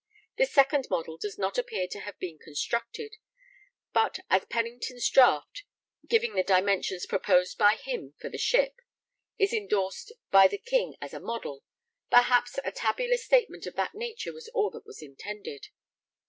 [0.35, 3.17] This second model does not appear to have been constructed,
[3.93, 5.61] but as Pennington's draft,
[6.07, 8.77] giving the dimensions proposed by him for the ship,
[9.37, 11.63] is endorsed by the King as a 'model,'
[12.09, 15.67] perhaps a tabular statement of that nature was all that was intended.